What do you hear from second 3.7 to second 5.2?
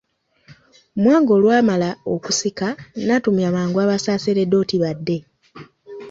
Abasaserdoti badde.